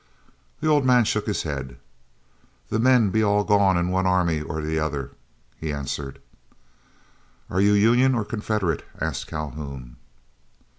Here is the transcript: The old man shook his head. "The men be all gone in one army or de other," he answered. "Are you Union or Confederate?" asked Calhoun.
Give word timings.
The 0.61 0.67
old 0.67 0.83
man 0.83 1.05
shook 1.05 1.27
his 1.27 1.43
head. 1.43 1.77
"The 2.69 2.79
men 2.79 3.11
be 3.11 3.21
all 3.21 3.43
gone 3.43 3.77
in 3.77 3.89
one 3.91 4.07
army 4.07 4.41
or 4.41 4.59
de 4.59 4.79
other," 4.79 5.11
he 5.57 5.71
answered. 5.71 6.17
"Are 7.51 7.61
you 7.61 7.73
Union 7.73 8.15
or 8.15 8.25
Confederate?" 8.25 8.83
asked 8.99 9.27
Calhoun. 9.27 9.97